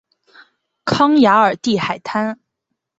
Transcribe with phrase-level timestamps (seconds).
[0.83, 2.39] 康雅尔蒂海滩。